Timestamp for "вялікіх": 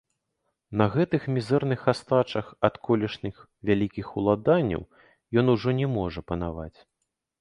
3.71-4.07